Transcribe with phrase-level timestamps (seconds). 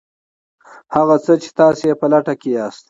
[0.95, 2.79] هغه څه چې تاسې یې په لټه کې یاست